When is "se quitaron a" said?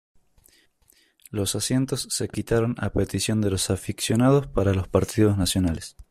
2.09-2.89